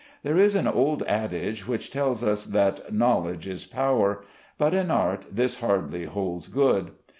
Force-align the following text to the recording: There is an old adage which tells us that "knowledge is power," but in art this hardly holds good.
There 0.23 0.39
is 0.39 0.55
an 0.55 0.67
old 0.67 1.03
adage 1.03 1.67
which 1.67 1.91
tells 1.91 2.23
us 2.23 2.45
that 2.45 2.91
"knowledge 2.91 3.45
is 3.47 3.67
power," 3.67 4.23
but 4.57 4.73
in 4.73 4.89
art 4.89 5.27
this 5.31 5.59
hardly 5.59 6.05
holds 6.05 6.47
good. 6.47 6.89